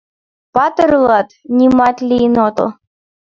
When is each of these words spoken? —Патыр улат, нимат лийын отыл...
—Патыр 0.53 0.89
улат, 0.99 1.29
нимат 1.57 1.97
лийын 2.09 2.35
отыл... 2.47 2.69